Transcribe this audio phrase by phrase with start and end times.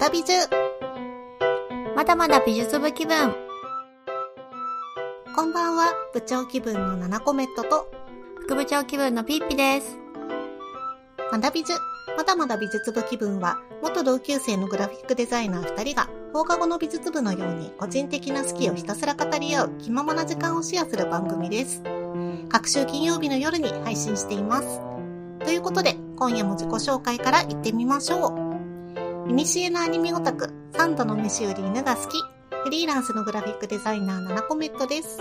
[0.00, 0.48] だ美術
[1.94, 3.34] まだまだ美術部気分
[5.36, 7.90] こんばんは、部長気分のナナコメットと、
[8.40, 9.98] 副部長気分のピッピです。
[11.30, 11.78] まだ美術
[12.16, 21.82] まだまだ美術部気分は、元同級生のグラフィックデザイナー2人が、放課後の美術部のように個人的な好きをひたすら語り合う気ままな時間をシェアする番組です。
[22.48, 24.80] 各週金曜日の夜に配信しています。
[25.44, 28.49] ということで、今夜も自己紹介から行ってみましょう。
[29.28, 32.18] いにしえのアニメオタク、三度の飯より犬が好き、
[32.64, 35.18] フリーランスのグラフィックデザイナー、ナナコメットです。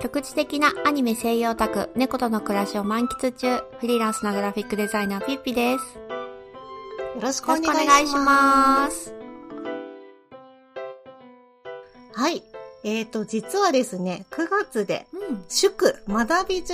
[0.00, 5.98] 局地的なアニメ声優オタク、猫との暮らしを満喫中、フリーランスのグラフィックデザイナーピッピです。
[5.98, 9.04] よよろしくおろ願いします。
[9.04, 9.34] しくお願いしま
[12.14, 12.20] す。
[12.20, 12.42] はい。
[12.82, 15.44] えーと、実はですね、9月で、うん。
[15.48, 16.72] 祝、まだ美術、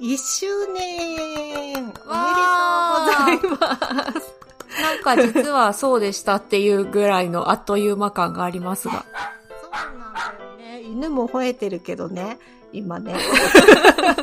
[0.00, 4.43] 1周年おめでとうごわざいーます。
[4.80, 9.04] なんか実はそうでしたっていうぐらいのあっという間感がありますが。
[9.60, 10.82] そうなんだよね。
[10.82, 12.38] 犬も吠えてるけどね、
[12.72, 13.14] 今ね。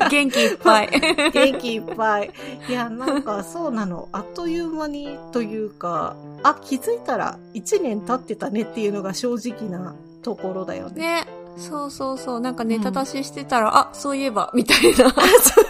[0.09, 0.89] 元気いっぱい。
[1.31, 2.31] 元気いっぱい。
[2.67, 4.09] いや、なんかそうなの。
[4.11, 11.25] あっという間にというか、あ、気づいたら1年経ってたねっていうのが正直なところだよね。
[11.25, 11.41] ね。
[11.57, 12.39] そうそうそう。
[12.39, 14.95] なんかネタ出ししてたら、あ、そういえば、みたいな。
[14.97, 15.13] そう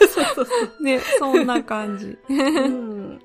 [0.07, 0.47] そうそう。
[0.83, 2.17] ね、そんな感じ。
[2.29, 3.21] うん。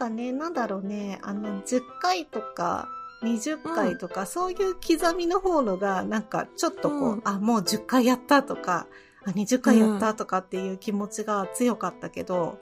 [0.00, 2.88] なんかね、なんだろうね、あの、10回とか、
[3.22, 7.22] 20回とか、そういう刻みの方のが、なんか、ちょっとこう、うん。
[7.24, 8.86] あ、もう10回やったとか、
[9.26, 12.58] あ、20回やったとかっていう気持ちが強かったけど、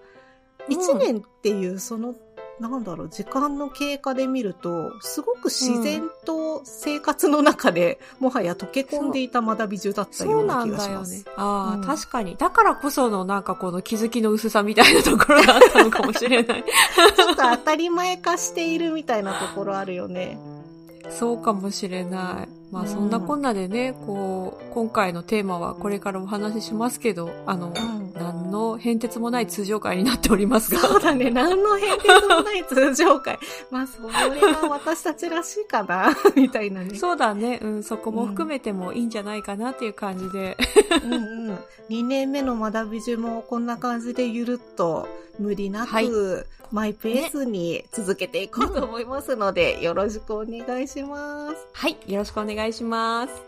[0.68, 0.74] うん。
[0.74, 2.16] 1年っていう、その、
[2.60, 11.24] なんだろう、時間の経過で見ると、すごく自然と生活の中で、もはや溶け込んでいた学び中だったよそううな気なんだよがします。
[11.24, 11.32] ね。
[11.36, 12.36] ああ、うん確かに。
[12.36, 16.64] だからこそのなんかこの気づきの薄さみたいなところがあったのかもしれない。
[17.16, 20.38] ちょっと当たり前化しているみたいなところあるよね。
[21.10, 22.57] そうかもしれない。
[22.70, 30.80] まあうんそんなこんなでね、こう、今回のテーマはこれからお話ししますけど、あの、うん何の変哲もない通常会になっておりますが。
[30.80, 31.30] そうだね。
[31.30, 33.38] 何の変哲もない通常会。
[33.70, 36.94] まあ、それが私たちらしいかな、 みたいなね。
[36.96, 37.60] そうだね。
[37.62, 40.56] うん、そこも含めてもいいんじゃないかなっていう感じで。
[41.04, 41.16] うんう
[41.52, 41.58] ん。
[41.88, 46.08] 2年目の学び中もこんな感じでゆるっと、無理なく、はい
[46.70, 51.66] マイペースに続けていこうと思いますので、よろしくお願いします。
[51.72, 51.96] はい。
[52.06, 53.47] よろしくお願いします。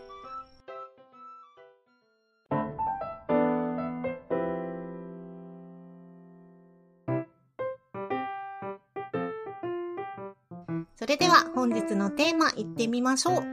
[11.01, 13.43] それでは本日のテーマいってみましょう。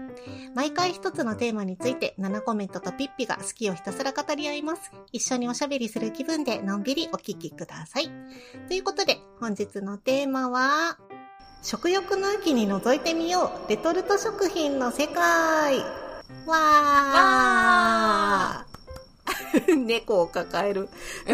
[0.54, 4.92] 毎回一つのテーマについて7コメントとピッピが好きをひたすら語り合います。
[5.12, 8.10] 一緒におしゃべりする気分でのんびりお聞きください。
[8.68, 10.98] ということで本日のテーマは、
[11.62, 15.78] 食欲の秋に覗いてみようレトルト食品の世界
[16.44, 18.67] わー
[19.76, 20.88] 猫を抱える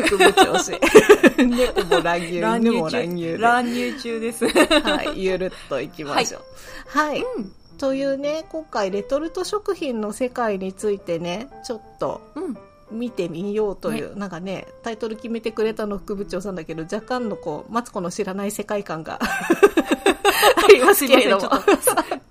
[0.07, 0.73] 副部長氏。
[1.39, 3.39] 猫も乱入、犬も乱入で。
[3.39, 4.49] 乱入中です。
[4.49, 6.43] はい、ゆるっといきましょう。
[6.87, 7.21] はい。
[7.21, 7.53] うん。
[7.79, 12.57] というね、今回レトルト食品の世界についてね、ちょっとうん。
[12.91, 21.51] 見てみようという、なんかね、タイトル決めてくれたの副部長さんだけど、若干のこう、マツコの知らない世界観が ありますけれども。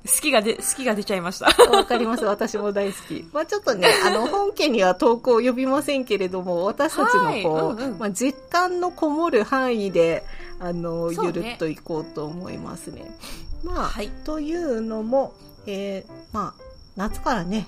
[0.06, 1.46] 好きがで、好きが出ちゃいました。
[1.72, 2.26] わかります。
[2.26, 3.26] 私も大好き。
[3.32, 10.26] まあちょっとね、 あの、本家には投稿を呼びませんけれども、私たちのはいこう、うんうんまあ実感のこもる範囲で、
[10.60, 13.18] あの、ねゆるっといこうと思いますね。
[13.64, 15.34] まあ、はいというのも、
[15.66, 16.64] えーまあ、
[16.98, 17.68] 夏からね、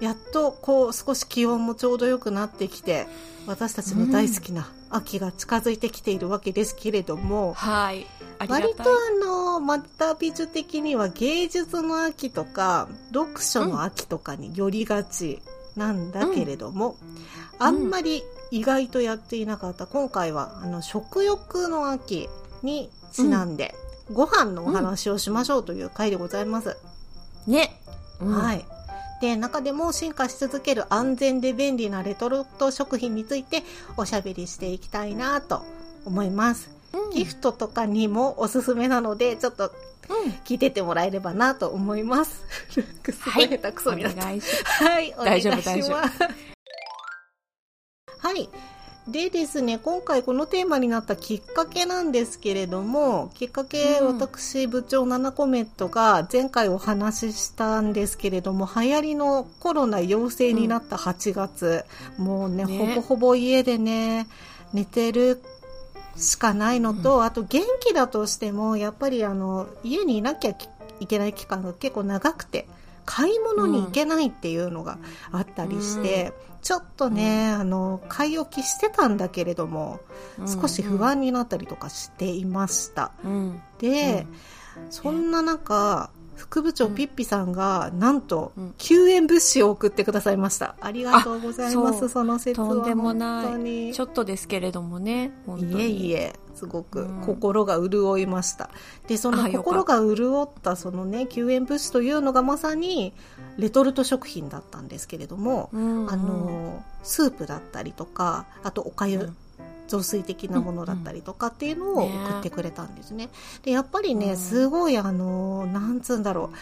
[0.00, 3.06] やっとこう少し気温もちょうど良くなってきて、
[3.46, 8.06] 私たちの大好きな秋が近づいてきているわけですけれども、はい。
[8.38, 8.62] ありがたい。
[8.62, 15.40] 割とあの、また美術的には芸術の秋とか、読書の秋とかによりがち
[15.76, 19.86] なんだけれども、うんあんまり意外とやっていなかった。
[19.86, 22.28] 今回はあの、食欲の秋
[22.62, 23.74] にちなんで、
[24.10, 26.76] ご飯のお話をしましょうという回でございます。
[27.46, 27.78] ね。
[28.18, 28.64] うんはい。
[29.20, 33.62] で、中でも進化し続ける安全で便利なレトルト食品について
[33.96, 35.64] おしゃべりしていきたいなと
[36.04, 36.70] 思います。
[36.92, 39.72] うんギフトとかにもおすすめなので、ちょっと
[40.08, 40.30] うん。
[40.44, 42.44] 聞いてってもらえればなと思います。
[42.70, 42.82] す
[43.34, 44.22] ごい下手くそになった。
[44.22, 45.64] お願いしはい、お願いします。
[45.66, 46.24] 大丈夫大丈
[48.18, 48.48] はい。
[49.10, 54.18] でですね、今回このテーマになったきっかけなんですけれども、きっかけ、うん。
[54.18, 61.84] 私、部長7コメントが前回お話ししたんですけれども、流行りのコロナ陽性になった8月、
[62.18, 62.78] もうねね。
[62.78, 64.28] ほぼほぼ家でね、
[64.72, 65.42] 寝てる
[66.16, 70.68] しかないのと、あと元気だとしても、やっぱりあの、家にいなきゃき
[71.00, 72.68] いけない期間が結構長くて、
[73.10, 74.96] 買い物に行けないっていうのが
[75.32, 79.98] あったりして、ちょっとね、あの、買い置きしてたんだけれども、
[80.46, 83.10] 少し不安になったりとかしていました。
[83.24, 83.62] うん。
[83.80, 84.28] で、
[84.90, 90.76] そんな中、副部長ピッピさんが、なんとうん、救援物資を送ってくださいました。
[90.80, 92.68] ありがとうございまあす、その説は。
[92.68, 93.92] とんでも本ない。
[93.92, 95.32] ちょっとですけれどもね。
[95.58, 97.20] いえいえ、すごくうん。
[97.22, 98.70] 心が潤いました。
[99.06, 103.14] で、その心が潤ったそのね、救援物資というのがまさに、
[103.56, 106.10] レトルト食品だったんですけれども、うんうん。
[106.12, 109.36] あの、スープだったりとか、あとおかゆ、うん。
[109.88, 113.28] 雑炊的なものだったりとかっていうのをね送ってくれたんですね。
[113.64, 114.36] で、やっぱりね、うん。
[114.36, 116.56] すごいあの、なんつうんだろう、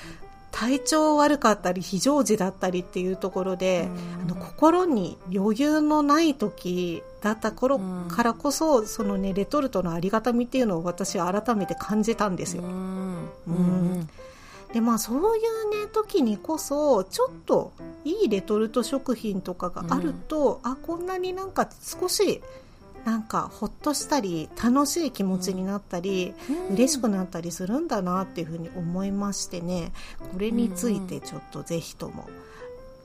[0.50, 3.90] 体調悪かったり非常時だったりっていうところで、
[4.24, 12.62] あの心に余裕のない時だった頃からこそ、そのねレトルトのありがたみっていうのを私は改めて感じたんですよ。
[12.62, 12.70] うん。
[12.70, 13.54] ううん
[14.00, 14.08] ん。
[14.72, 17.72] でまあそういうね時にこそちょっと
[18.04, 22.40] いいレトルト食品とかがあると、あこんなになんか少し
[23.04, 26.34] なんかほっとしたり楽しい気持ちになったり、
[26.68, 26.74] うん。
[26.74, 29.92] 嬉しくなったりするんだなっていうふうに思いましてね。
[30.32, 32.28] これについてちょっとぜひとも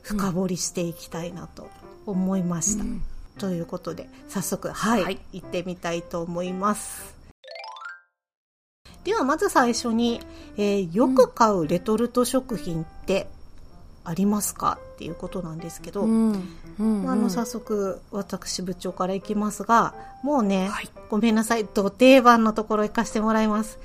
[0.03, 1.69] 深掘りしていきたいなと
[2.05, 2.83] 思いました。
[2.83, 3.01] うん
[3.37, 5.19] ということで早速はい、はい。
[5.33, 7.13] 行ってみたいと思います。
[9.03, 10.21] ではまず最初に、
[10.55, 13.27] えーよく買うレトルト食品って
[14.05, 14.77] ありますか？
[14.95, 16.57] っていうことなんですけど、うん。
[16.79, 19.93] うんあの早速私部長からいきますが
[20.23, 20.89] もうね、はい。
[21.09, 21.65] ごめんなさい。
[21.65, 23.77] 土定番のところ行かせてもらいます。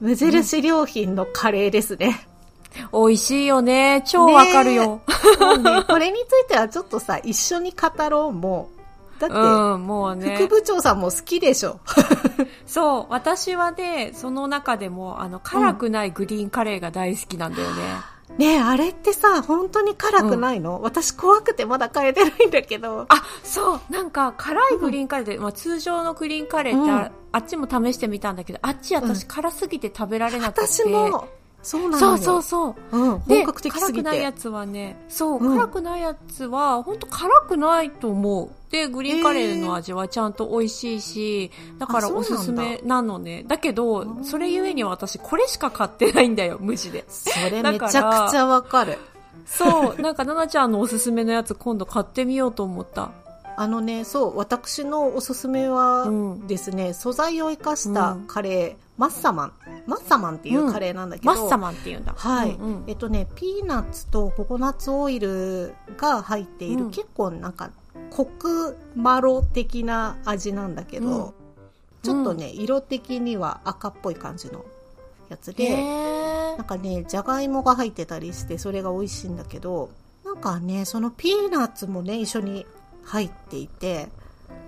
[0.00, 2.26] 無印良品のカレーですね、
[2.92, 4.02] 美味しいよね。
[4.06, 5.02] 超わかるよ。
[5.62, 8.73] ねこれについてはちょっとさ一緒に語ろうもう
[9.18, 10.48] だって、うん、もうね副。
[10.48, 11.80] 部長さんも好きでしょ
[12.66, 17.74] そう、私はね、その中でも、あの、辛くないグリーンカレーが大好きなんだよね。
[18.38, 30.60] ねえあれってさ本当に辛くないの、私怖くてまだ買えてないんだけどあ、そう、なんか辛いグリーンカレーで、まあ通常のグリーンカレーってあ,、うんあっちも試してみたんだけど、あっち私辛すぎて食べられなくて。
[30.62, 31.28] 私も
[31.62, 32.98] そうなのよそうそうそう。
[32.98, 38.50] うん、で、本格的す辛くないやつはね、そう、うん辛くないやつは、本当辛くないと思う。
[38.74, 43.44] で、グリーンカレーの味はちゃんと美味しいし、だからおすすめなのね。
[43.46, 47.04] だけど、それゆえに私、これしか買ってないんだよ、無地で。
[47.06, 48.98] それめちゃくちゃわかる。
[49.46, 53.12] そう、なんか、ななちゃんのおすすめのやつ今度買ってみようと思った。
[53.56, 58.26] あのねそう私のおすすめはうんですね、素材を生かしたうん。
[58.26, 59.52] カレー、マッサマン。
[59.86, 62.14] マッサマンっていうカレーなんだけど、マッサマンって言うんだ。
[62.16, 62.84] はい、うんうん。
[62.88, 66.90] えっとねピーナッツとココナッツオイルが入っている、うん。
[66.90, 67.70] 結構なんか
[68.10, 71.44] コクマロ的な味なんだけど、うん
[72.04, 74.64] ちょっとね、色的には赤っぽい感じの
[75.30, 79.88] やつで、へなんかね、じゃがいもが入ってたりして、それが美味しいんだけど、
[80.24, 82.66] なんかね、そのピーナッツもね、一緒に
[83.04, 84.08] 入っていて、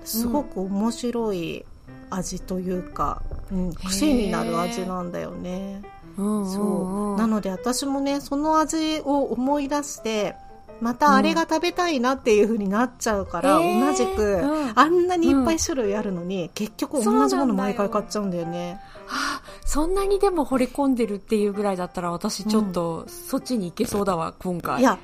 [0.03, 1.67] すごく面白い
[2.09, 3.23] 味というか、
[3.53, 5.83] うん、癖になる味なんだよね。
[6.17, 7.19] そう。
[7.19, 10.37] なので私もね、その味を思い出して、
[10.81, 13.87] またあれが食べたいなっていう風になっちゃうから、へー。
[13.87, 14.73] 同じく、うん。
[14.75, 17.13] あんなにいっぱい種類あるのに、結局そうなん。
[17.15, 18.81] だよ同じもの毎回買っちゃうんだよね。
[19.07, 24.81] はあそんなにでも惚れ込んでるっていうぐらいだったら私ちょっとそっちに行けそうだわ、今回。
[24.81, 24.99] いや、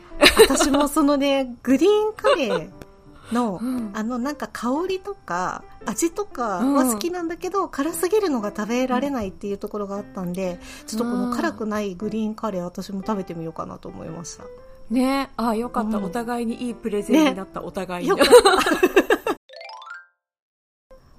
[0.48, 3.90] 私もそのね、 グリーンカレーの、うん。
[3.92, 14.44] あのなんか香りとか味とかは好きなんだけど、辛すぎるのが食べられないっていうところがあったんで、ちょっとこの辛くないグリーンカレー私も食べてみようかなと思いました。
[14.92, 15.30] ね。
[15.36, 16.04] ああ、よかった、うん。
[16.04, 18.12] お互いにいいプレゼンになった、お互いに。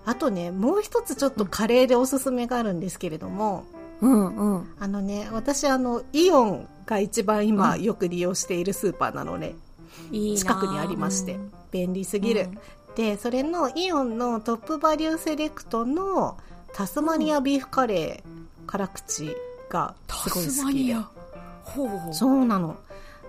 [0.05, 3.63] あとね、もう一つちょっとカレーでおすすめがあるんですけれども、
[4.01, 4.67] うんうん。
[4.79, 7.83] あのね、私あの、イオンが一番今うん。
[7.83, 9.55] よく利用しているスーパーなのね、
[10.11, 11.35] いいな近くにありまして。
[11.35, 12.49] うん、便利すぎる。
[12.89, 12.95] うん。
[12.95, 16.37] で、それのイオンのトップバリューセレクトの
[16.73, 19.35] タスマニアビーフカレー辛口
[19.69, 20.95] がすごい好きで。
[22.11, 22.75] そうなの。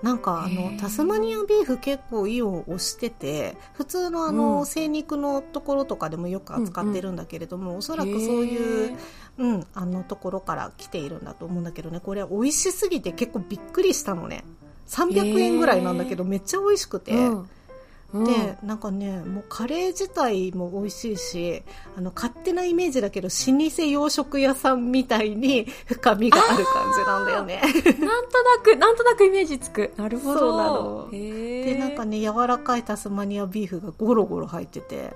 [0.04, 4.66] なんかあの、タスマニアビーフ結構イオン推してて、普通のあの、うん。
[4.66, 8.96] 精肉のところとかでもよく扱ってるんだけれども、おそらくそういうへ、
[9.38, 14.44] うん、あのところから来ているんだと思うんだけどね、これ美味しすぎて結構びっくりしたのね。
[14.88, 17.12] 300円ぐらいなんだけど、めっちゃ美味しくて。
[17.12, 17.48] うんうん
[18.22, 21.62] で、なんかね、もうカレー自体も美味しいし、
[21.96, 27.60] あの、勝手なイメージだけど、老舗洋食屋さんみたいに 深みがある感じなんだよね。
[27.98, 29.92] なんとなく、なんとなくイメージつく。
[29.96, 30.38] なるほど。
[30.38, 35.12] そうなので、なんかね、柔らかいタスマニアビーフがゴロゴロ入ってて、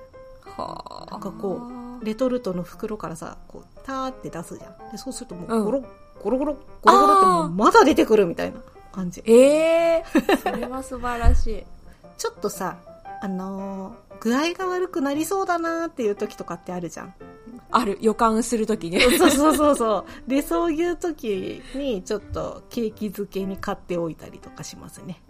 [0.57, 1.61] はあなんかこ
[2.02, 4.90] レトルトの袋からさ、こう、ターって出すじゃん。
[4.90, 5.85] で、そうするともうんうゴロッ
[6.23, 8.61] ゴロゴロ、ゴロゴロってもうまだ出てくるみたいな
[8.93, 9.23] 感じ。
[9.25, 11.64] ええー、それは素晴らしい。
[12.19, 12.77] ちょっとさ、
[13.23, 17.15] あのー具合が悪くなりそうだなっていう時とかってあるじゃん。
[17.71, 19.01] ある、予感する時ね。
[19.01, 20.31] そうそうそうそう。
[20.31, 25.23] で、そういう時にちょっとケーキ漬けに買っておいたりとかしますね。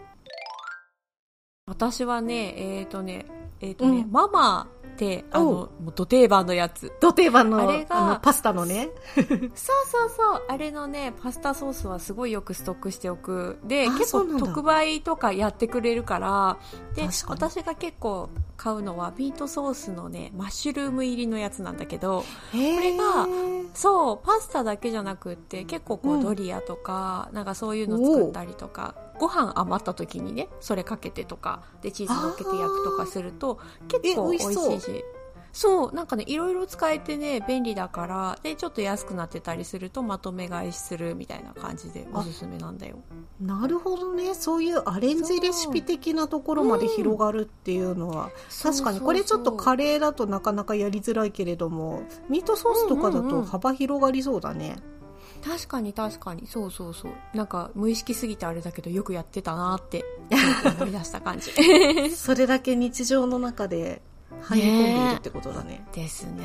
[1.66, 3.26] 私はね、えっ、ー、とね、
[3.61, 5.92] えっ、ー、とね、うん、ママってあのもう。
[5.94, 6.92] ど定番のやつ。
[7.00, 8.90] ど定番のあれがパスタのね。
[9.14, 10.44] そうそうそう。
[10.48, 13.58] あれのねパスタソースはすごいよくストックしておく。
[13.64, 16.58] で結構特売とかやってくれるから
[16.94, 23.26] で私が結構買うのはミートソースのねマッシュルーム入りのやつなんだけどこれが
[23.74, 35.04] そうパスタだけじゃなくって結構こう、ドリアとかなんかそういうの作ったりとかご飯余った時にねそれかけてとかでチーズ乗っけて焼くとかすると結構美味しいし。
[35.52, 42.98] そうなんかねいろいろ使えてね便利だからでちょっと安くなってたりするとまとめ買いするみたいな感じでおすすめなんだよ。
[43.40, 44.34] なるほどね。
[44.34, 48.28] そういうアレンジレシピ的なところまで広がるっていうのは、う。
[48.28, 48.30] ん、
[48.62, 54.97] 確かにこれちょっとカレーだとなかなかやりづらいけれどもミートソースとかだと幅広がりそうだね、うんうんうん
[55.38, 56.47] 確かに確かに。
[56.47, 57.12] そうそうそう。
[57.35, 60.04] なんか無意識すぎてあれだけどよくやってたなって
[60.78, 61.52] 思い出した感じ。
[62.14, 64.02] それだけ日常の中で
[64.42, 66.45] 入り込んでいるってことだね、ね、ですね。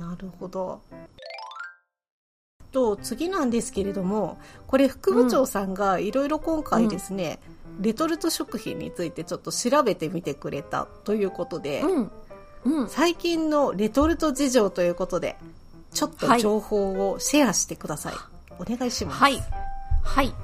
[0.00, 0.80] なるほど。
[2.74, 4.36] と次なんですけれども
[4.66, 7.38] これ副部長さんがいろいろ今回ですね、
[7.78, 12.10] うん、レトルト食品についてちょっと調べてみてくれたということで、うん。
[12.64, 15.36] うん、最近のレトルト事情ということで
[15.94, 18.12] ちょっと情報をシェアしてください。
[18.12, 18.18] は
[18.66, 19.18] い、お願いします。
[19.18, 19.42] はい。
[20.02, 20.34] はい。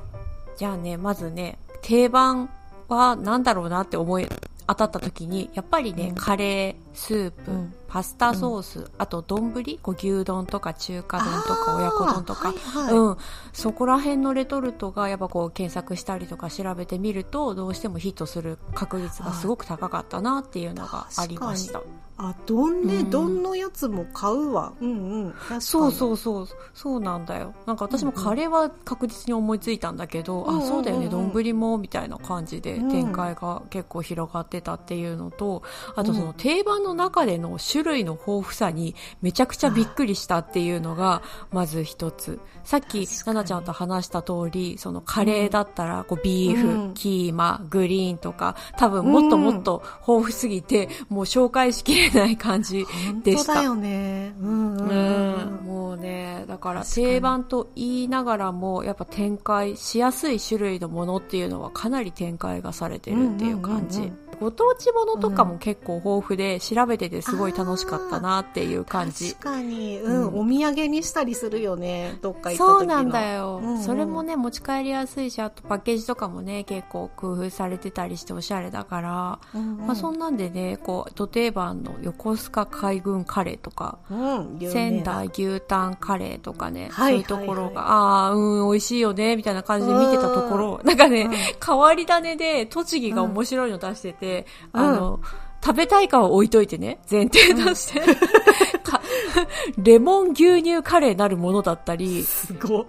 [0.56, 2.48] じゃあね、まずね、定番
[2.88, 4.28] は何だろうなって思い
[4.66, 9.52] 当たった時に、やっぱりね、うん、カレー、スープ、うん、パスタソース、うん、あと丼
[9.82, 13.16] こう牛丼とか中華丼とか親子丼とか、はいはい、うん、
[13.52, 21.82] そこら辺のレトルトがやっぱこう検索したりとか調べてみるとどうしてもヒットする確率がすごく高かったなっていうのがありました。
[22.22, 24.74] あ、丼ね、丼のやつも買うわ。
[24.78, 25.60] うんうん。
[25.60, 26.48] そうそうそう。
[26.74, 27.54] そうなんだよ。
[27.64, 35.62] なんか私もカレーは確実に思いついたんだけど、うんうん、あ、そうだよね、丼も、みたいな感じで展開が結構広がってたっていうのと、
[35.96, 41.22] あとその定番の中での種類の豊富さにめちゃくちゃびっくりしたっていうのが、
[41.52, 42.38] まず一つ。
[42.64, 52.86] さっき、ななちゃんと話した通り、そのカレーだったら、こう、ビーフ、うん、キーマ、グリーンとか、多分もっともっと豊富すぎて、もう紹介しきれない感じ
[53.22, 53.54] でした。
[53.54, 54.34] だよね。
[54.40, 55.66] うん、うん、うん。
[55.66, 63.98] もうね、だから定番と言いながらも、やっぱ展開しやすい種類のものっていうのはかなり展開がされてるっていう感じ。
[63.98, 64.30] うんうんうんうん。
[64.40, 69.34] ご当地ものとかも結構豊富で、調べててすごい楽しかったなっていう感じ。
[69.34, 91.28] 確かに、うん、うん、お土産にしたりするよね、どっか行った時そうなんだよ、うんうん、それもね、持ち帰りやすいし、あとパッケージとかもね、結構工夫されてたりしておしゃれだから、うんうん、まあそんなんでね、こう、土定番の横須賀海軍カレーとか、うん、仙台牛タンカレーとかね、はい、そういうところが、はいはい、ああ、うん、美味しいよね、みたいな感じで見てたところ、なんかね、
[91.64, 95.22] 変わり種で栃木が面白いの出してて、で、あの、うん、
[95.62, 102.86] 食べたいかは置いといてね、前提として、うん、 レモン牛乳カレーなるものだったり、すご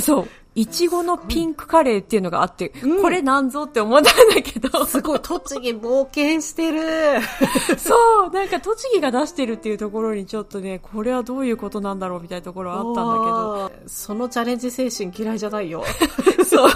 [0.00, 0.28] そう。
[0.56, 4.86] いちごのピンクカレーっていうのがあって、うん、これなんぞって思ったんだけど。
[4.86, 7.20] すごい、栃木冒険してる。
[7.76, 7.94] そ
[8.28, 13.86] う、なんか栃木が出してるっていうところにちょっとね、これはどういうことなんだろうみたいなところはあったんだけど。
[13.86, 15.84] そのチャレンジ精神嫌いじゃないよ。
[16.48, 16.70] そう。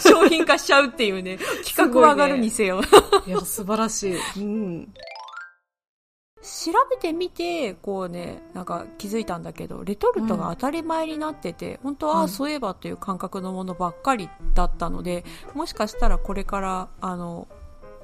[0.00, 2.82] 商品化しちゃうっていうね、企画は上がるにせよ。
[2.82, 2.88] ね、
[3.26, 4.18] いや、素晴らしい。
[4.36, 4.88] うん。
[6.64, 17.48] 調べてみて、こうね、なんか気づいたんだけど、レトルトが当たり前になってて、うん、本当は、あ、そういえばという感覚のものばっかりだったので、もしかしたらこれから、あの、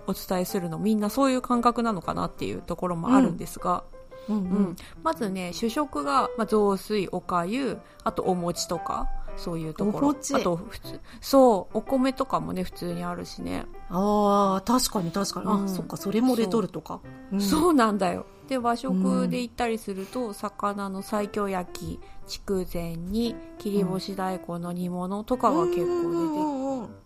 [0.07, 3.83] お伝えするのみんなそういう感覚なのかなっていうところもあるんですが、
[4.29, 4.43] うん、うん。
[4.43, 10.11] うん、まずね、主食が、まあ、雑炊、おかゆ、あとお餅とか、そういうところ。
[10.11, 13.67] あと、普通、そう、お米とかもね、普通にあるしね。
[13.89, 15.47] ああ、確かに確かに。
[15.47, 17.01] うん、あ、そっか、それもレトルトか。
[17.03, 18.27] そううん、そうなんだよ。
[18.49, 27.01] で、和食で行ったりすると、うん、魚の西京焼き、筑前煮、切り干し大根の煮物とかが結構出て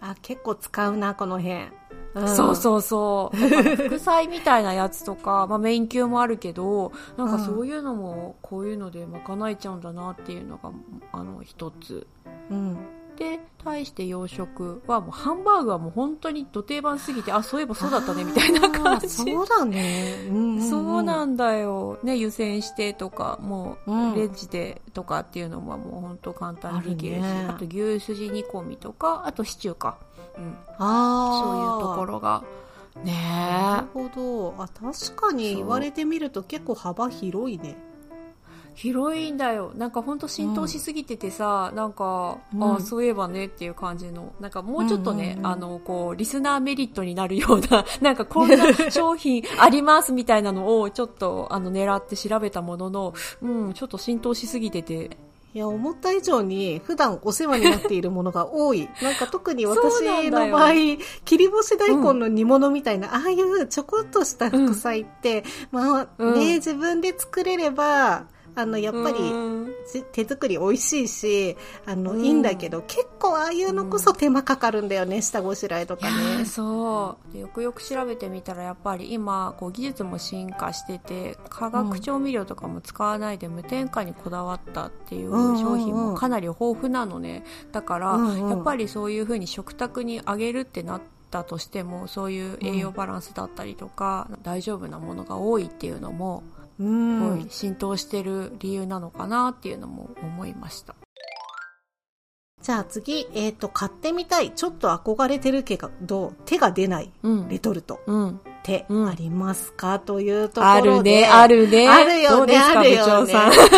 [0.00, 1.68] あ、結構使うな、この辺。
[2.26, 3.36] そうそうそう。
[3.76, 10.70] 副菜みたいなやつとか、 まあメイン級もあるけど、なんかそういうのもこういうので賄えちゃうんだなっていうのが、
[11.12, 12.06] あの、一つ。
[12.50, 12.78] うん。
[13.16, 19.08] で対して洋食はもうハンバーグはもう本当に土定番すぎてあそういえばそうだったねみたいな感じ。
[19.08, 21.98] そうだね、うんうんうん、そうなんだよ。
[22.02, 29.98] ね湯煎してとかもうレンジでとかっていうのはもう本当簡単にできるし、ね、あと牛すじ煮込みとかあとシチューか、
[30.38, 32.44] うん、あそういうところが。
[33.04, 34.54] ねなるほど。
[34.58, 37.76] あ確かに言われてみると結構幅広いね。
[38.76, 39.72] 広いんだよ。
[39.74, 44.34] なんか本当浸透しすぎててさ、うん、なんか、うん、あそういえばねっていう感じの。
[44.38, 55.16] なんかもうちょっとね、うんうんうん、あのこうリスナーメリットになるような なんかこんな商品ありますみたいなのをちょっとあの狙って調べたものの、うん、ちょっと浸透しすぎてて
[55.56, 58.90] いや、思った以上に普段お世話になっているものが多い。
[59.00, 60.72] なんか特に私の場合、
[61.24, 69.18] 切り干し大根の煮物みたいな、うん、ああいうちょこっとした副菜って、うん、まあ、ね、うん、自分で作れれば、あの、やっぱり、
[70.12, 76.46] 手作り美味しいし、あの、いいんだけど、結構ああいうのこそ手間かかるんだよね、下ごしらえとかね。
[76.46, 77.38] そう。
[77.38, 87.44] よくよく調べてみたら、やっぱり今、こう、技術も進化してて、化学調味料とかも使わないで無添加にこだわったっていう商品もかなり豊富なのね。
[87.72, 96.42] だから、やっぱりそういうふうに食卓にあげるってなって、たとしてもそういう栄養バランスだったりとか、うん、大丈夫なものが多いっていうのも
[96.78, 100.94] すごい浸透してる理由なのかなっていうのも思いました。
[102.62, 104.50] じゃあ次、えっ、ー、と、買ってみたい。
[104.50, 107.12] ちょっと憧れてるけど、手が出ない、
[107.48, 108.00] レトルト。
[108.06, 111.26] うんってありますか、うん、というところで。
[111.28, 111.88] あるね、あるね。
[111.88, 113.34] あるよね、あるよね。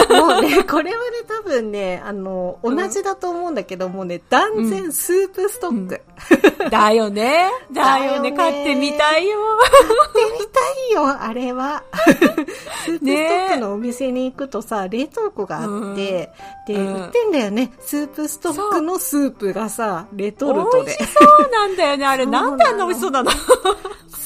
[0.09, 6.01] もうね、これはね、多分ね、あの、同じだと思うんだけど、もうね、断然スープストック。
[6.63, 7.51] うん、だよね。
[7.71, 8.33] だよね。
[8.33, 9.39] 買ってみたいよ。
[9.61, 11.83] 買ってみたいよ、あれは。
[12.87, 16.31] スープストックのお店に行くとさ、冷凍庫があって、
[16.67, 17.73] で、売ってんだよね。
[17.81, 20.97] スープストックのスープがさ、レトルトで。
[20.99, 22.07] 美味しそうなんだよね。
[22.07, 23.31] あれ、 なんであんな美味しそうなの？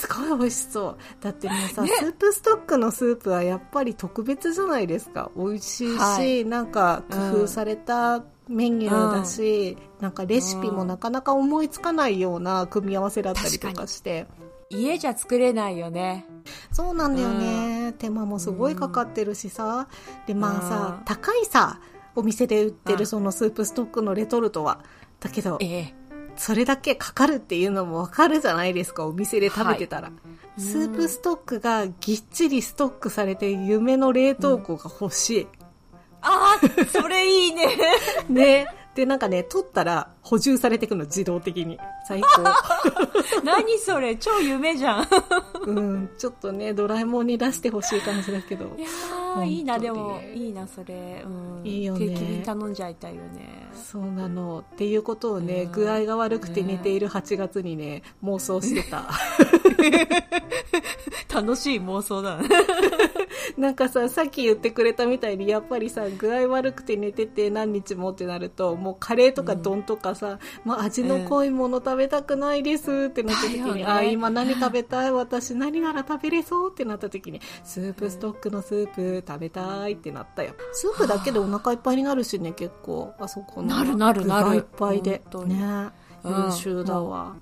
[0.03, 0.97] すごい美味しそう。
[1.21, 5.31] だってもうさ、ね、スープストックのスープはやっぱり特別じゃないですか。
[5.37, 14.27] 美味しいし、はい、なんか工夫されたメニューだし、うん、なんかレシピもなかなか思いつかないような組み合わせだったりとかして。
[14.71, 16.27] 家じゃ作れないよね。
[16.73, 17.89] そうなんだよね。
[17.89, 19.87] うん、手間もすごいかかってるしさ。
[20.27, 21.79] で、まあさ、うん、高いさ、
[22.17, 24.81] お店で売ってるそのスープストックのレトルトは。
[25.21, 25.95] だけど、ええ、
[26.37, 30.09] それだけかかるっていうのもわかるじゃないですか、お店で食べてたら。
[30.09, 30.13] は
[30.59, 35.43] い、スープストックがぎっちりストックされて夢の冷凍庫が欲しい。
[35.43, 35.49] うん、
[36.23, 37.67] ああ、それいいね。
[38.29, 38.67] ね。
[38.95, 41.79] で、なんかね、取ったら補充されていくの、自動的に。
[42.07, 42.43] 最高。
[43.43, 45.09] 何それ超夢じゃん。
[45.65, 48.67] うん、ちょっとね、ドラえもんに出してほしい感じだけど。
[48.77, 51.25] いやー、いいな、でも、いいな、それ。
[51.25, 51.67] うん。
[51.67, 52.09] いいよね。
[52.09, 53.69] 定期便頼んじゃいたいよね。
[53.75, 54.61] そうなの。
[54.61, 59.11] っていうことをね、具合が悪くて寝ている8月にね、妄想してた。
[61.33, 62.39] 楽しい妄想だ。
[63.57, 75.13] なんかさ、さっき言ってくれたみたいに、やっぱりさ、具合悪くて寝てて何日もってなると、もうカレーとか丼とかさ、うん、まあ味の濃いもの食べたくないですってなった時に、ね、あ、今何食べたい？
[75.13, 80.55] 私何なら食べれそうってなった時に、スープストックのスープ食べたいってなったよ。
[80.73, 83.13] スープだけでお腹いっぱいになるしね、結構。
[83.19, 83.69] あそこの。
[83.77, 84.57] なるなるなる。
[84.57, 85.23] いっぱいで。
[85.47, 85.91] ね。
[86.25, 87.37] 優秀だわ。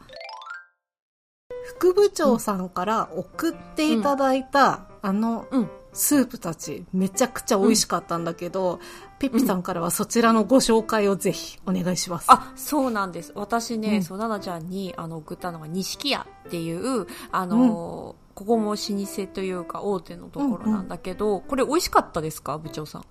[1.77, 5.47] 副部長さんから送っていただいた、あの、
[5.93, 8.81] スープたち、めちゃくちゃ美味しかったんだけど、
[9.19, 12.27] ピッピさんからはそちらのご紹介をぜひお願いします。
[12.29, 13.33] あ、そうなんです。
[13.35, 21.37] 私ね、うん、そう、ななちゃんにあの送ったのが錦屋っていう、あの、うん、ここも老舗というか大手のところなんだけど、うん。
[21.37, 22.59] うん、これ美味しかったですか？
[22.59, 23.05] 部長さん。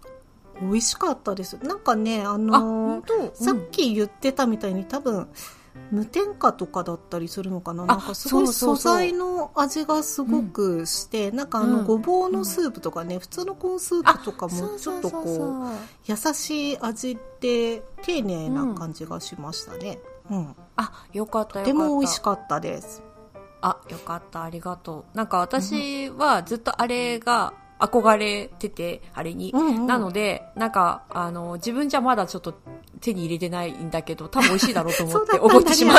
[0.62, 1.58] 美味しかったです。
[1.64, 5.30] なんかね、あのー、さっき言ってたみたいに多分、
[5.92, 7.86] 無添加とかだったりするのかな？
[7.86, 15.70] なんかすごい素材の味がすごくして、なんかあの、ごぼうのスープとかね、普通のコーンスープとかもちょっとこう、
[16.06, 20.00] 優しい味で丁寧な感じがしましたね。
[20.30, 20.56] うん。
[20.76, 21.80] あ、よかったよかった。
[21.80, 23.02] とても美味しかったです。
[23.62, 25.18] あ、よかった、ありがとう。
[25.18, 29.52] なんか私はずっとあれが憧れてて、あれに。
[29.54, 32.54] うんうん、なので、なんか、あの、自分じゃまだちょっと
[33.00, 35.98] 手に入れてないんだけど、多分美味しいだろうと思って 思ってしまっ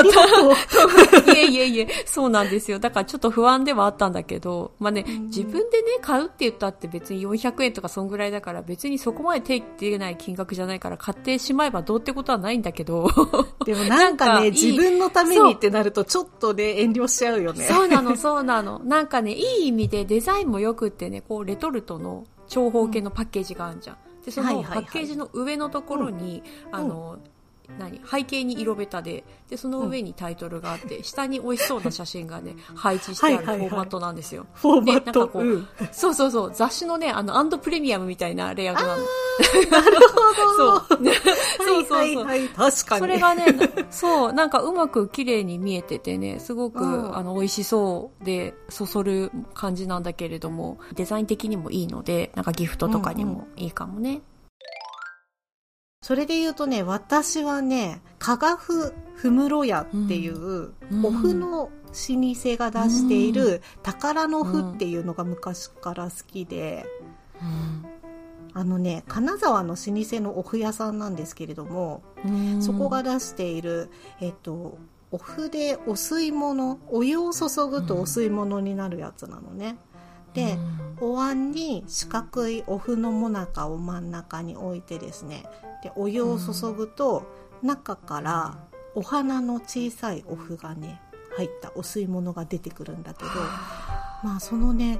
[1.24, 1.32] た。
[1.32, 2.78] いえいえいえ、そうなんですよ。
[2.78, 13.08] だからちょっと不安ではあったんだけど、まあね、自分でね、買うって言ったって別に400円とかそんぐらいだから、別にそこまで手に入れない金額じゃないから、買ってしまえばどうってことはないんだけど。
[13.64, 17.64] でもなんかね、自分のためにってなると、ちょっとね、遠慮しちゃうよね。
[17.64, 18.80] そうなの、そうなの。
[18.80, 23.96] なんかね、いい意味でデザインも良くってね、こう、レトルトの長方形のパッケージがあるじゃん。
[24.24, 27.18] でそのパッケージの上のところに、あの、
[27.78, 28.00] 何？
[28.04, 34.46] 背景に色ベタで、で、その上にタイトルがあって、うん、下に美味しそうな写真がね、配置してあるフォーマットなんですよ。
[34.54, 39.02] フォーマット、なんかこう、うん、そうそうそう、雑誌のね、あの、アンドプレミアムみたいなレイアウトなの。
[39.70, 40.18] なるほ
[40.56, 40.86] ど。
[40.88, 41.04] そう。
[41.66, 42.24] そうそうそう。
[42.24, 43.00] はいはい、確かに。
[43.00, 43.44] それがね、
[43.90, 54.10] そう、なんかうまく綺麗に見えててね、すごく、あの、美味しそうで、そそる感じなんだけれども、デザイン的にもいいので、なんかギフトとかにもいいかもね。
[54.10, 54.22] うんうん
[56.02, 60.72] それで言うとね、私はね、加賀ふふむろ屋っていう、
[61.04, 66.86] お麩の老舗が出している宝の麩っていうのが昔から好きで、
[68.54, 72.02] あのね、金沢の老舗のお麩屋さんなんですけれども、
[72.60, 73.90] そこが出している、
[74.22, 74.78] えっと、
[75.10, 79.76] お麩でお吸い物、お湯を注ぐとお吸い物になるやつなのね。
[80.34, 80.58] で、
[81.00, 85.44] お椀に四角いお麩のもなかを真ん中に置いてですね。
[85.82, 87.22] でお湯を注ぐと、
[87.62, 88.58] 中から
[88.94, 91.00] お花の小さいお麩がね
[91.36, 93.30] 入ったお吸い物が出てくるんだけど
[94.24, 94.98] まあそのね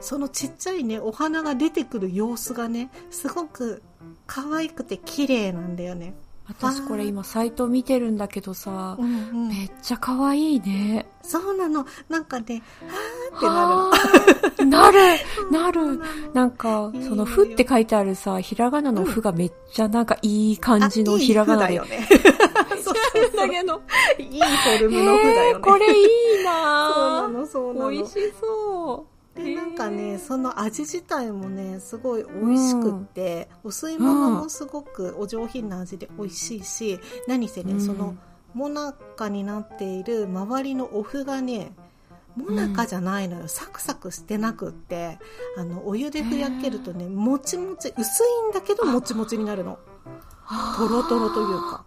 [0.00, 3.82] そのちっちゃいねお花が出てくる様子がねすごく
[4.26, 6.14] 可愛くて綺麗なんだよね。
[6.44, 11.06] 私これ今サイト見てるんだけどさ、うんうん、めっちゃ可愛いね。
[11.22, 11.86] そうなの。
[12.08, 13.90] なんかね、はーってな
[14.60, 14.66] る。
[14.66, 14.98] なる、
[15.50, 16.00] なる。
[16.32, 21.72] なんか、その、ふって書いてあるさ、ひらがなのふがめっちゃなんかいい感じのひらがなで。
[21.72, 22.08] いいよね。
[22.82, 23.80] そうだけど。
[24.18, 25.60] いいフォルムのふだよね。
[25.60, 27.90] これいいなそうなの、そうなの。
[27.90, 29.12] 美味しそう。
[29.34, 38.14] でなんかねその味自体もねすごい美味しくって、うん、お吸い物もすごくお上品な味で美味しいし、何せね、うん、その
[38.52, 41.72] もなかになっている周りのお麩がね
[42.36, 45.18] もなかじゃないのよ、うん、サクサクしてなくって
[45.56, 49.78] あのお湯でふやけるとねもちもち薄いんだけどもちもちになるの。
[50.76, 51.84] とろとろというか。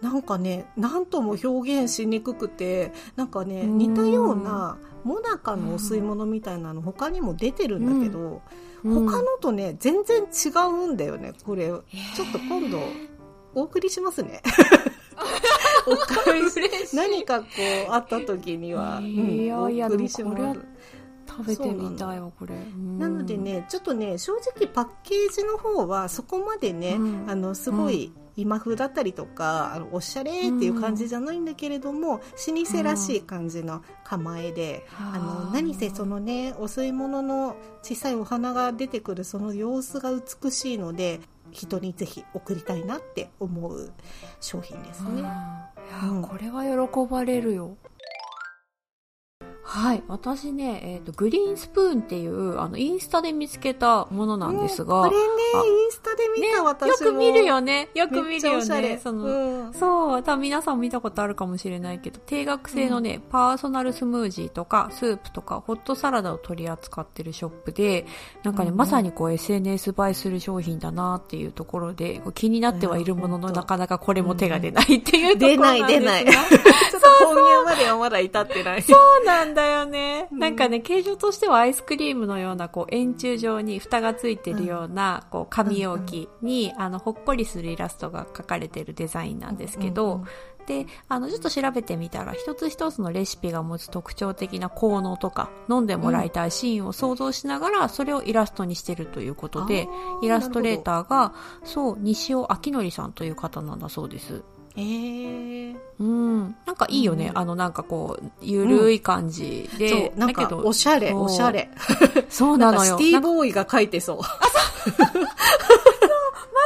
[0.00, 8.42] なんかね何とも表現しにくくてなんかね似たようなもなかのお吸い物みたいなの他にも出てるんだけど、
[8.84, 11.68] うん、他のとね全然違うんだよねこれ。
[11.68, 12.82] ちょっと今度
[13.54, 14.42] お送りしますね
[16.94, 17.46] 何かこ
[17.88, 20.60] うあった時には、うん、お送りします。
[21.26, 22.54] 食べてみたいわこれ。
[22.98, 41.20] なのでねちょっとね正直パッケージの方はそこまでね、うん、あのすごい、今風だったりとかあのおしゃれっていう感じじゃないんだけれども、うん、老舗らしい感じの構えで、うん、あの何せそのねお吸い物の小さいお花が出てくるその様子が美しいので
[41.54, 43.92] 人にぜひ送りたいなって思う
[44.40, 45.22] 商品ですね。
[46.02, 47.76] うん、これは喜ばれるよ。
[49.66, 50.02] はい。
[50.08, 55.02] 私ね、えっ、ー、と、グリーンスプーンっていう、あの、インスタで見つけたものなんですが。
[55.02, 57.88] これね、インスタで見た、ね、私よく見るよね。
[57.94, 59.00] よく見るよね。
[59.02, 68.06] その、うん、そう、多分皆さん見たことあるかもしれないけど、定額制のね、うん、パーソナルスムージーとか、スープとか、ホットサラダを取り扱ってるショップで、
[68.42, 76.00] なんかね、うん、まさにこう SNS 映えする商品だなっていうところで、気になってはいるものの、なかなかこれも手が出ないっていうところなんですが。
[76.00, 76.34] 出ない、出ない。
[76.90, 78.82] ちょっと購入まではまだ至ってない。
[78.82, 80.28] そうなんだよね。
[80.30, 90.24] なんかね、形状としてはアイスクリームのような、こう、円柱状に蓋がついてるような、こう、紙容器に、あの、ほっこりするイラストが描かれてるデザインなんですけど、
[90.66, 99.88] で、あの、ちょっと調べてみたら、一つ一つのレシピが持つ特徴的な効能とか、飲んでもらいたいシーンを想像しながら、それをイラストにしてるということで、
[100.22, 104.42] イラストレーターが、そう、西尾明則さんという方なんだそうです。
[104.76, 106.56] えー、うん。
[106.66, 107.28] なんかいいよね。
[107.28, 110.08] うん、あの、なんかこう、ゆるい感じで。
[110.08, 111.70] うん、なんか、おしゃれ、おしゃれ。
[112.28, 112.96] そうなのよ。
[112.96, 114.18] スティーボーイが書いてそう。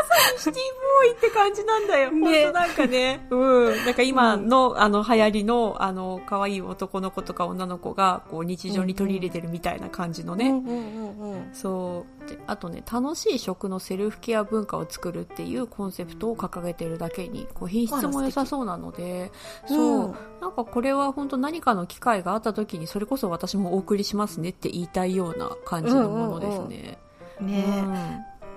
[0.39, 2.11] シティボーイって感じなんだよ。
[2.11, 3.27] ね、本当なんかね。
[3.31, 3.85] うん。
[3.85, 10.63] なんか今の、うん、あの、流行りの、あの、可愛い男の子とか女の子が、こう、日常に取り入れてるみたいな感じのね。
[11.53, 12.29] そう。
[12.29, 19.31] で、あとね、楽しい食のセルフケア文化を作るっていうコンセプトを掲げてるだけに、こう、品質も良さそうなので、
[19.67, 20.15] そう、うん。
[20.41, 26.99] なんかこれは本当何かの機会があった時に、それこそ私もお送りしますねって言いたいような感じのものですね。
[27.41, 27.65] うんうんうん、ね、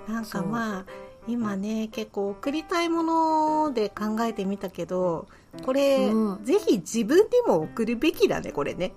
[0.08, 0.86] うん、なんかまあ、
[1.28, 5.28] 今ね結構送りたいもので考えてみたけど
[5.64, 8.94] これ、うん、ぜひ自分にも送るべきだねこれね。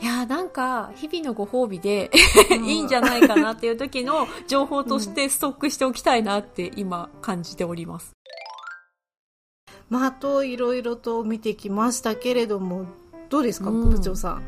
[0.00, 2.10] いやなんか日々のご褒美で
[2.50, 8.12] いいんじゃないかなっていう時の情報としてストックしておきたいなって今感じております、
[9.88, 12.86] まあといろいろと見てきましたけれども
[13.28, 14.40] どうですか、部長さ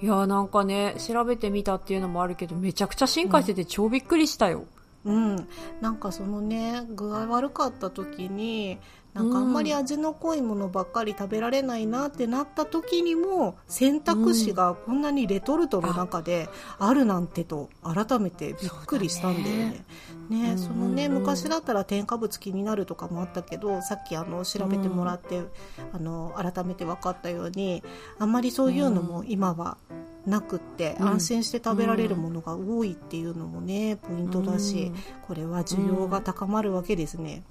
[0.00, 0.04] ん？
[0.04, 4.66] いやなんかね調べてみたっていうのもあるけどめちゃくちゃ進化してて超びっくりしたよ、うん、
[5.04, 5.48] うん。
[5.80, 8.78] なんかそのね具合悪かった時に
[9.14, 16.48] なんかあんまり味の濃いものばっかり食べられないなってなった時にも選択肢がこんなにレトルトの中で
[16.78, 19.84] あるなんてと改めてびっくりしたんだよね。
[20.30, 25.42] ね、そのね昔だったら添加物気になるとかもあったけどさっきあの調べてもらって、
[25.92, 27.82] あの改めて分かったように
[28.18, 29.76] あんまりそういうのも今は
[30.26, 34.92] なくって安心して食べられるものが多いっていうのもねポイントだし
[35.26, 37.42] これは需要が高まるわけですね。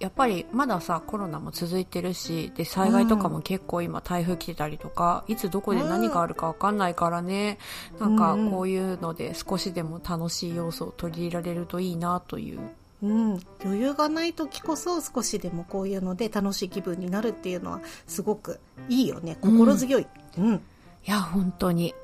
[0.00, 7.58] やっぱりまださコロナも続いてるしで災害とかも結構今台風来てたりとか、いつどこで何があるか分かんないからね、
[8.00, 12.60] なんかこういうので少しでも楽しい要素を取り入れられるといいなという。
[13.02, 19.38] うん、余裕がない時こそ少しでもこういうので楽しい気分になるっていうのはすごくいいよね。
[19.40, 20.06] 心強い、
[20.38, 20.60] うん、うん、い
[21.04, 21.94] や本当に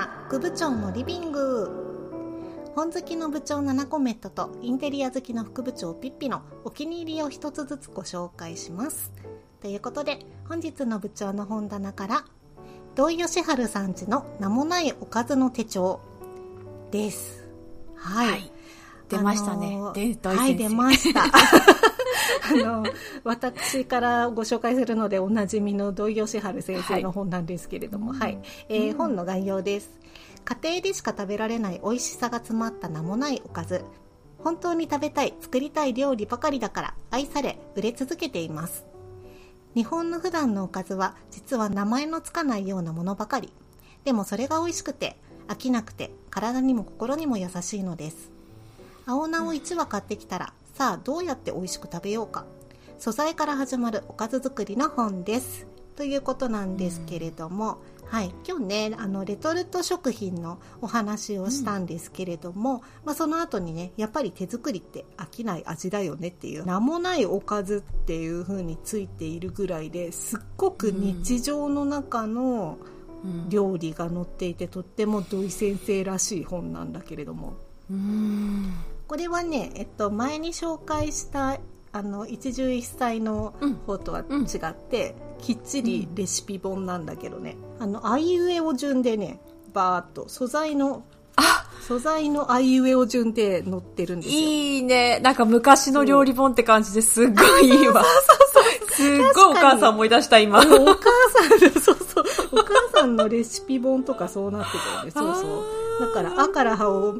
[0.00, 1.70] 長の本棚副部長のリビング。
[2.74, 9.12] 本好きの部長7コメントとインテリア好きの副部長ピッピのお気に入りを一つずつご紹介します。
[9.60, 12.24] ということで本日の部長の本棚から
[12.94, 16.00] 土井善晴さんちの名もないおかずの手帳
[16.90, 17.44] です。
[17.96, 18.52] はい、はい、
[19.10, 19.92] 出ましたね、は
[20.48, 21.24] い出ました
[22.42, 22.84] あの、
[23.24, 29.90] 私からご紹介するのでおなじみの土井善晴先生の本なんですけれども、はい、はい、えー、本の概要です。
[30.44, 33.84] 家庭でしか食べられない美味しさが詰まった名もないおかず。
[34.38, 38.84] 本当に食べたい、作りたい料理ばかりだから愛され、売れ続けています。
[39.74, 43.52] 日本の普段のおかずは実は名前のつかないようなものばかり。
[44.04, 45.16] でもそれが美味しくて、
[45.46, 48.30] 飽きなくて、体にも心にも優しいのです。
[49.06, 52.46] 青菜を1羽買ってきたらさあどうやって美味しく食べようか。
[52.98, 55.66] 素材から始まるおかず作りの本です。
[55.94, 72.78] ということなんですけれども、うん、はい、今日ねあのレトルト食品のお話をしたんですけれども、うん、まあ、その後にねやっぱり手作りって飽きない味だよねっていう名もないおかずっていう風についているぐらいですっごく日常の中の
[73.50, 77.52] 料理が載っていて、とっても土井先生らしい本なんだけれども。
[77.90, 78.72] うん
[79.10, 81.58] これはね、えっと、前に紹介した
[81.90, 84.22] あの一汁一菜の方とは違
[84.68, 89.40] って、うん、きっちりレシピ本なんだけどね、あのあいうえお順でね
[89.72, 91.02] バーっと素材の
[91.34, 91.68] あ！
[91.80, 94.40] 素材のあいうえお順で載ってるんですよ。
[94.40, 95.18] いいね。
[95.18, 98.04] なんか昔の料理本って感じですっごいいいわ
[98.90, 100.58] すっごいお母さん思い出した今。
[100.60, 100.68] お母
[101.48, 101.70] さん。
[101.80, 105.10] そうそうお母さんのレシピ本とかそうなってたよね。
[105.10, 105.80] そうそう。
[106.00, 106.78] だから「あ」から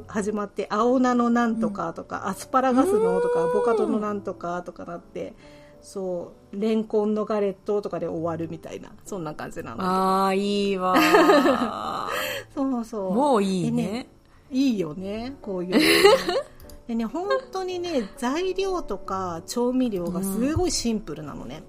[0.08, 5.34] 始まって「青菜のなんとか」とか、アスパラガスの」とか「アボカドのなんとか」とかなって
[5.82, 10.96] そうレンコンのガレットとかで終わるみたいなそんな感じなのああいいわ
[12.54, 13.14] そうそう。
[13.14, 14.08] もういいね、ね、
[14.50, 15.80] いいよねこういう、ね、
[16.90, 21.62] でね本当にね材料とか調味料がすごいシンプルなのね、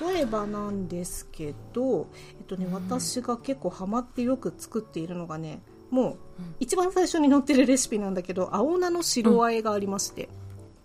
[0.00, 2.08] うん、例えばなんですけど、
[2.40, 6.16] えっとね、私が結構ハマってよく作っているのがねもう
[6.58, 10.28] 一番最初に載ってるレシピなんだけど青菜の白あえがありまして、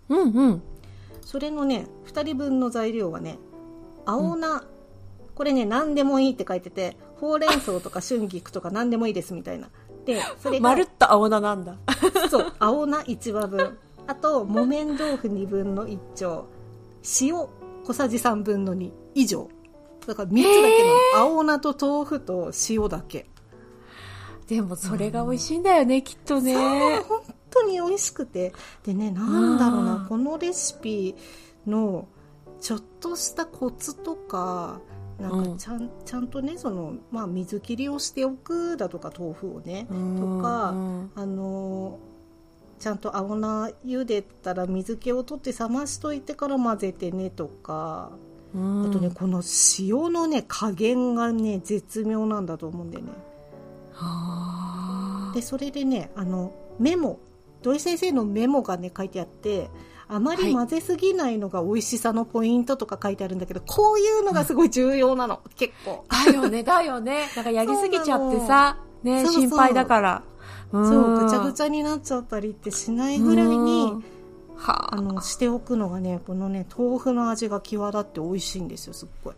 [0.08, 0.34] うん、うん。
[0.34, 0.62] うん
[1.22, 3.38] それのね2人分の材料はね
[4.06, 4.62] 青菜、うん、
[5.34, 9.68] これね何でもいいって書いててほうれん草とか春菊とか何でもいいですみたいな
[10.08, 11.76] でそれがまるっと青菜なんだ。
[12.30, 13.78] そう青菜1羽分。
[14.06, 16.46] あと木綿豆腐2分の1丁。
[17.20, 17.46] 塩
[17.84, 19.50] 小さじ3分の2以上。
[20.06, 23.28] だから3つだけの青菜と豆腐と塩だけ。
[24.46, 26.56] でもそれが美味しいんだよね、うん、きっとね。
[27.00, 28.54] 本当に美味しくて。
[28.86, 31.14] でねなんだろうなこのレシピ
[31.66, 32.08] の
[32.62, 34.80] ちょっとしたコツとか
[35.18, 40.68] なんかちゃんうん、ちゃんとねその、まあ、水切りをしておくだとか豆腐をね、とか、
[41.14, 41.98] あの
[42.78, 48.12] ちゃんと青菜茹でたら水気を取って冷ましといてから混ぜてねとか、
[48.54, 48.56] あ
[48.92, 49.42] とねこの
[49.78, 53.12] 塩のね加減がね絶妙なんだと思うんだよね。
[55.34, 57.18] でそれでねあのメモ
[57.62, 59.68] 土井先生のメモがね書いてあって
[60.08, 66.04] あまり混ぜすぎないのが美味しさのポイントとか書いてあるんだけど、こういうのがすごい重要なの、うん、結構。
[66.08, 67.28] だよね、だよね。
[67.36, 70.22] なんかやりすぎちゃってさ、ね、心配だから。
[70.72, 73.92] そう、ぐちゃぐちゃになっちゃったりってしないぐらいに、
[74.56, 79.34] はあ、あの、しておくのがね、このね、豆腐の味が際立って美味しいんですよ、すっごい。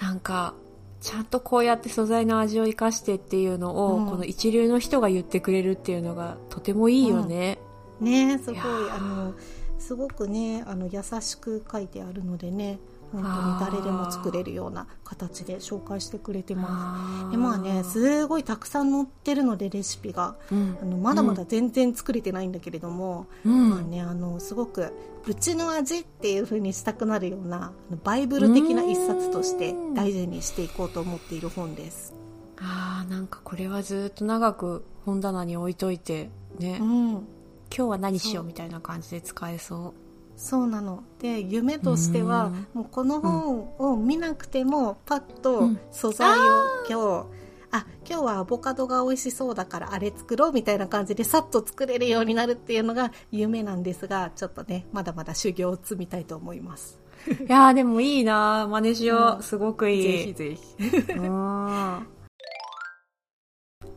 [0.00, 0.54] なんか、
[1.00, 7.58] ちゃんとこうやって素材の味を生かしてっていうのを、うん、この一流の人が言ってくれるっていうのがとてもいいよね。
[7.60, 7.71] うん、
[8.02, 8.58] ねすごい
[8.90, 9.34] あの
[9.78, 12.78] すごくねあの優しく書いてあるのでね
[13.12, 17.30] 本当に誰でも作れるような形で紹介してくれてます。
[17.30, 24.92] でまあねすごいたくさん載ってるのでレシピが、うん、あのまだまだ全然作れてないんだけれども、うん、まあねあのすごく
[25.26, 32.14] うちの味っていう風にしたくなるようなバイブル的な一冊として大事にしていこうと思っている本です。
[32.56, 37.26] あーなんかこれはずっと長く本棚に置いといてね、うん、
[37.74, 40.02] 今日は何しようみたいな感じで使えそう。
[40.36, 41.04] そうなの。
[41.20, 46.42] で夢としてはもうこの本を見なくてもパッと素材を
[46.88, 47.00] 今日、うん、
[47.70, 57.00] あ今日はアボカドが美味しそうだからあれ作ろうみたいな感じでさっと作れるようになるっていうのが夢なんですがちょっとねまだまだ修行を積みたいと思います。
[57.48, 60.02] いやでもいいな真似しよう、うん、すごくいい。
[60.02, 60.76] ぜひぜひ。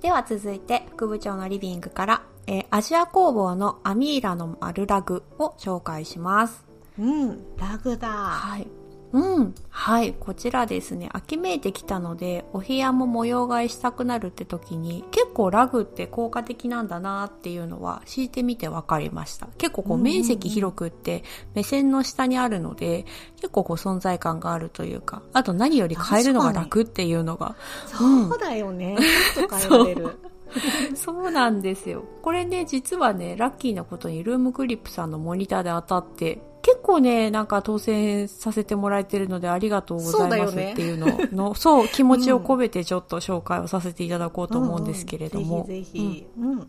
[0.02, 6.66] では続いて副部長のリビングからえー、アジア工房のアミーラの丸ラグを紹介します。
[7.00, 8.08] うん、ラグだ。
[8.08, 8.68] はい。
[9.16, 9.56] うん。
[9.70, 10.14] はい。
[10.14, 19.48] こちらですね、秋めいてきたので、お部屋も模様替えしたくなるって時に、結構ラグって効果的なんだなっていうのは、敷いてみて分かりました。
[19.58, 23.06] 結構こう、面積広くって、目線の下にあるので、
[23.38, 27.56] 結構こう、存在感があるというか、あと何より変えるのが楽っていうのが。
[27.86, 28.98] そうだよね。
[29.34, 30.20] ちょっと変えられる。
[30.96, 32.04] そうなんですよ。
[32.22, 45.58] これね、実はね、ラッキーなことにルームクリップさんのモニターで当たって、結構ね、なんか当選させてもらえてるのでありがとうございますっていうのの、そう、気持ちを込めてちょっと紹介をさせていただこうと思うんですけれども。
[45.58, 46.28] うんうん、ぜひぜひ。
[46.40, 46.68] うん。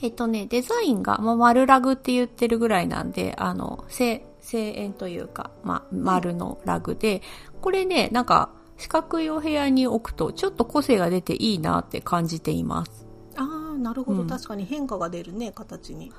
[0.00, 7.22] えっとね、デザインが、まあ、丸ラグって言ってるぐらいなんで、あの、正、正円というか、まあ、丸のラグで、
[7.60, 13.06] これね、なんか、四角いお部屋に置くとちょっと個性が出ていいなって感じています。
[13.36, 13.42] あ
[13.74, 16.12] あ、なるほど、うん、確かに変化が出るね、形に。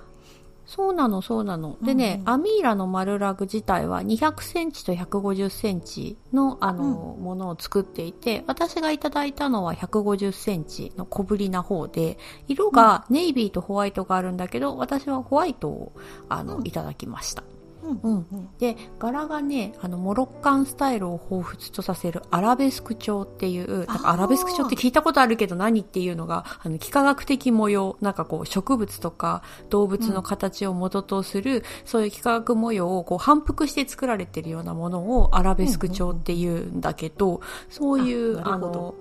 [0.70, 1.78] そうなの、そうなの。
[1.82, 15.92] でね、うんアミーラの丸ラグ自体は200センチと150センチの、あの、うん、ものを作っていて、私がいただいたのは150センチの小ぶりな方で、色がネイビーとホワイトがあるんだけど、私はホワイトを、
[16.30, 17.42] あの、いただきました。
[17.84, 38.96] うんうん、で柄がねあのモロッカンスタイルを彷彿とさせるアラベスク調っていうなんかアラベスク調って聞いたことあるけど何っていうのがあの幾何学的模様なんかこう植物とか動物の形を元とする、うん、そういう幾何学模様をこう反復して作られてるようなものをアラベスク調っていうんだけど、そういうあの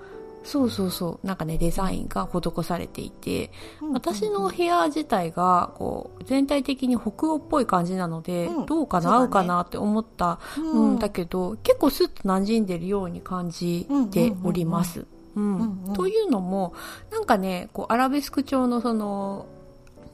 [0.48, 1.26] そうそうそう。
[1.26, 3.52] なんかね、デザインが施されていて、
[3.92, 10.98] 私の部屋自体が、こう、全体的に北欧っぽい感じなので、うん、どうかな、合うかなって思ったん。
[10.98, 15.04] だけど、結構スッと馴染んでるように感じております。
[15.94, 16.72] というのも、
[17.12, 19.44] なんかね、こう、アラベスク調のその、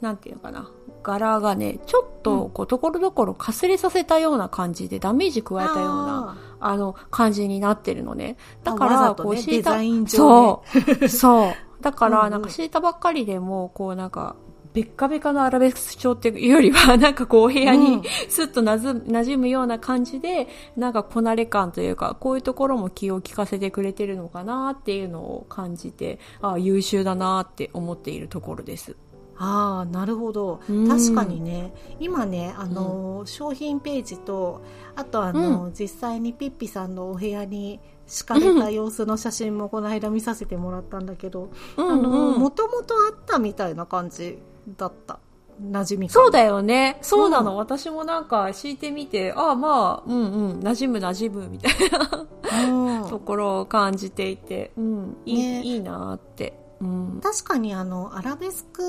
[0.00, 0.68] なんていうのかな、
[1.04, 8.36] 柄がね、ちょっと、こう、ところどころかすれさせたような感じでダメージ加えたような、あの、感じになってるのね。
[8.62, 10.64] だから、こう、敷いた、そ
[11.02, 11.52] う、 そう。
[11.82, 14.36] だから、なんか敷いたばっかりでも、こう、なんか、
[14.74, 28.96] ベッカベカのアラベス調っていうよりは、 なんかこう、お部屋にスッとなず、馴染むような感じで、なんかこなれ感というか、こういうところも気を利かせてくれてるのかなっていうのを感じて、ああ、優秀だなって思っているところです。
[29.36, 31.72] ああなるほど、確かにね。
[32.00, 34.62] 今ねあの、うん、商品ページと
[34.94, 44.38] あとあの、うん、実際にピッピさんのお部屋に敷かれた様子の写真もこの間見させてもらったんだけど、あのもともとあったみたいな感じ
[44.76, 45.18] だった。
[45.60, 46.98] 馴染みそうだよね。
[47.00, 50.60] そうなの、うん、私もなんか敷いてみてああまあうんうん。
[50.60, 58.82] 馴染む馴染むみたいな ところを感じていて、うん、いいね、いいなってうん、確かにあのアラベスク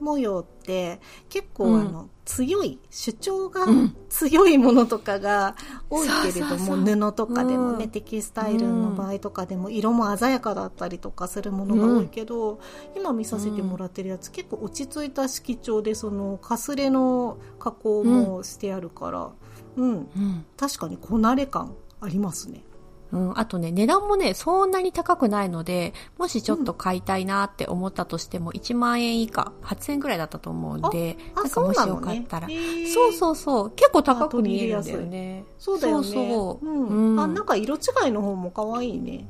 [0.00, 3.66] 模様って結構あの、うん、強い主張が
[4.08, 5.54] 強いものとかが
[5.88, 12.58] 多いけれども、布とかでもね、うん、テキスタイルの場合とかでも色も鮮やかだったりとかするものが多いけど、うん、
[12.96, 19.30] 今見させてもらってるやつ、結構落ち着いた色調でそのかすれの加工もしてあるから、
[19.76, 20.44] うん。
[20.56, 22.64] 確かにこなれ感ありますね。
[23.12, 32.48] うん、あとね、値段もね、そんなに高くないので、もしちょっと買いたいなって思ったとしても、1万円以下、8000円くらいだったと思うんで、なんかもしよかったら。
[32.92, 35.44] そうそうそう、結構高く見えるんだよね。
[35.58, 36.06] そうだよね。
[36.08, 36.66] そうそう。
[36.66, 37.20] うん。
[37.20, 39.28] あ、なんか色違いの方も可愛いね。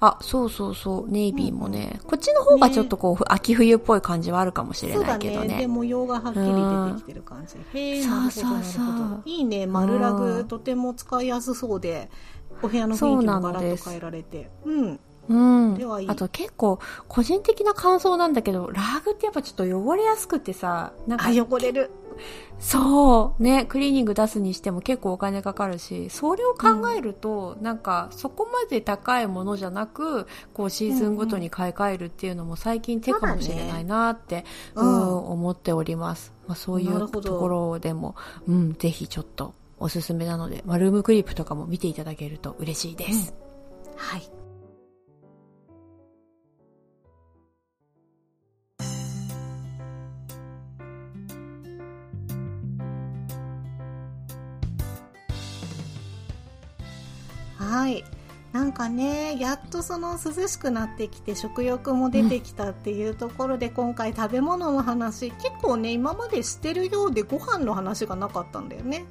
[0.00, 5.48] あ、そうそうそう、ネイビーもね、うん、こっちの方がちょっとこう、ね、秋冬っぽい感じはあるかもしれないけどね。
[5.48, 7.56] ねで、模様がはっきり出てきてる感じ。
[7.78, 9.22] へえ、なるほど、なるほど。
[9.24, 12.10] いいね、丸ラグ、とても使いやすそうで、
[12.62, 15.74] お部屋の雰囲気もガラッと変えられてうんうん。
[15.74, 16.08] ではいい。
[16.08, 21.28] あと結構、個人的な感想なんだけど、ラグってやっぱちょっと汚れやすくてさ、なんか。
[21.28, 21.90] あ、汚れる。
[22.58, 34.44] そうねクリーニング出すにしても結構お金かかるしそれを考えると、うん、なんかそこまで高いものじゃなくこうシーズンごとに買い替えるっていうのも最近手かもしれないなって、
[34.74, 43.34] う、ね、ん、思っております、まあ、そういうところでも、うん、ぜひちょっとおすすめなので、まあ、ルームクリップとかも見ていただけると嬉しいです、
[43.86, 44.38] うん、はい
[57.58, 58.04] はい。
[58.52, 69.04] なんかね、やっとその涼しくなってきて食欲も出てきたっていうところで、今回食べ物の話、結構ね、今までしてるようでご飯の話がなかったんだよね。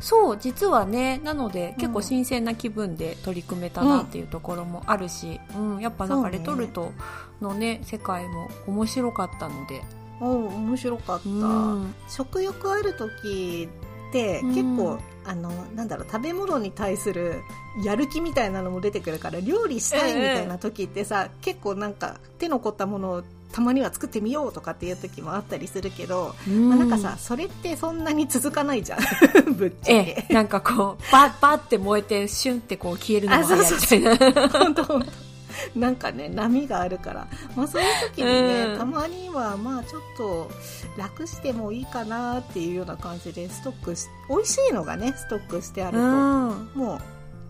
[0.00, 6.92] そう、実はね、なので結構新鮮な気分で取り組めたなっていうところもあるし、うん、うん、やっぱなんかレトルト
[7.40, 9.82] のね、世界も面白かったので。
[10.20, 11.28] うん、面白かった。
[11.28, 13.68] うん、食欲ある時
[14.08, 17.42] って結構、うん、あのなんだろう食べ物に対する
[17.84, 23.22] やる気みたいなのも出てくるから料理したいみたいな時ってさ、えー、結構なんか手の凝ったものを
[23.52, 28.98] たまには作ってみようとかっていう時もあったりするけど、うん、まあ、なんかさそれってそんなに続かないじゃん。
[29.54, 34.48] ぶっちゃけ、えなんかこうバッバッって燃えてシュンってこう消えるのが早いみたいな。
[34.48, 35.28] 本当本当。
[35.74, 37.26] なんかね波があるから、
[37.56, 40.50] まあ、そういう時にね、うん、たまにはまあちょっと
[40.96, 47.00] 楽してもいいかなっていうような感じでストックし美味しいのがねストックしてあると、うん、もう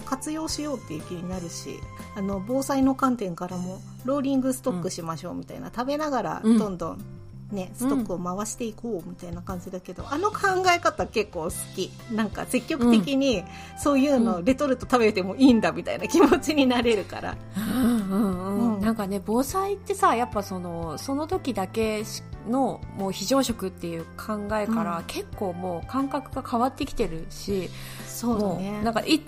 [0.09, 1.81] 活用しようっていう気になるし
[2.17, 7.05] あの防災の観点からもローリングストックしましょうみたいな、うん、食べながらどんどん
[7.53, 10.39] ね、ストックを回していこうみたいな感じだけど、うん、あの考
[10.75, 11.91] え方結構好き。
[12.13, 13.43] なんか積極的に
[13.79, 18.48] そういうのレトルト食べてもいいんだみたいな気持ちになれるから、うんうんうん、
[18.89, 22.05] なんかね防災ってさやっぱそのその時だけ
[22.49, 27.68] のもう非常食っていう考えから、結構もう感覚が変わってきてるし
[28.07, 28.80] そうだね。
[28.82, 29.20] なんかい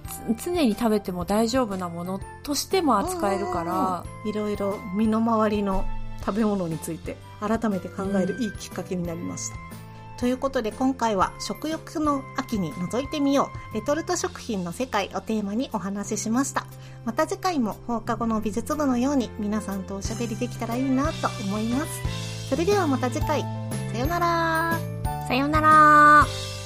[0.42, 5.84] 常に食べても大丈夫なものとしても扱えるからいろいろ身の回りの
[6.20, 9.69] 食べ物について改めて考えるいいきっかけになりました、うん、
[10.20, 16.66] ということで今回は食欲の秋に覗いてみようレトルト食品の世界をテーマにお話ししました。
[17.06, 22.48] また次回も放課後の美術部のように皆さんとおしゃべりできたらいいなと思います。
[22.50, 23.40] それではまた次回。
[23.92, 24.78] さよなら。
[25.26, 26.59] さよなら。